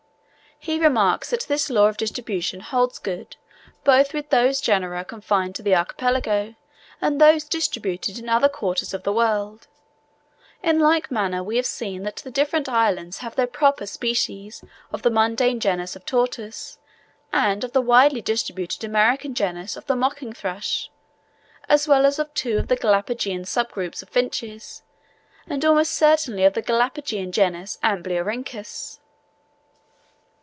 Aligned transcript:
He 0.63 0.77
remarks 0.77 1.31
that 1.31 1.47
this 1.47 1.71
law 1.71 1.87
of 1.87 1.97
distribution 1.97 2.59
holds 2.59 2.99
good 2.99 3.35
both 3.83 4.13
with 4.13 4.29
those 4.29 4.61
genera 4.61 5.03
confined 5.03 5.55
to 5.55 5.63
the 5.63 5.73
archipelago, 5.73 6.53
and 7.01 7.19
those 7.19 7.45
distributed 7.45 8.19
in 8.19 8.29
other 8.29 8.47
quarters 8.47 8.93
of 8.93 9.01
the 9.01 9.11
world: 9.11 9.65
in 10.61 10.77
like 10.79 11.09
manner 11.09 11.41
we 11.41 11.55
have 11.55 11.65
seen 11.65 12.03
that 12.03 12.17
the 12.17 12.29
different 12.29 12.69
islands 12.69 13.17
have 13.25 13.35
their 13.35 13.47
proper 13.47 13.87
species 13.87 14.63
of 14.91 15.01
the 15.01 15.09
mundane 15.09 15.59
genus 15.59 15.95
of 15.95 16.05
tortoise, 16.05 16.77
and 17.33 17.63
of 17.63 17.71
the 17.73 17.81
widely 17.81 18.21
distributed 18.21 18.83
American 18.83 19.33
genus 19.33 19.75
of 19.75 19.87
the 19.87 19.95
mocking 19.95 20.31
thrush, 20.31 20.91
as 21.67 21.87
well 21.87 22.05
as 22.05 22.19
of 22.19 22.31
two 22.35 22.59
of 22.59 22.67
the 22.67 22.77
Galapageian 22.77 23.45
sub 23.47 23.71
groups 23.71 24.03
of 24.03 24.09
finches, 24.09 24.83
and 25.47 25.65
almost 25.65 25.91
certainly 25.91 26.43
of 26.43 26.53
the 26.53 26.61
Galapageian 26.61 27.31
genus 27.31 27.79
Amblyrhynchus. 27.83 28.99